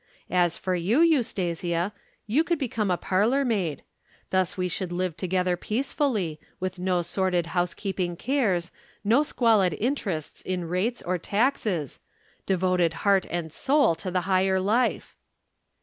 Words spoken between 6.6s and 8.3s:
no sordid housekeeping